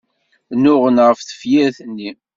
[0.55, 2.09] Nnuɣen ɣef tefyirt-nni.